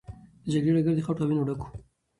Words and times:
د 0.43 0.45
جګړې 0.53 0.71
ډګر 0.79 0.93
د 0.95 0.99
خټو 1.05 1.21
او 1.23 1.27
وینو 1.29 1.47
ډک 1.49 1.61
و. 1.63 1.67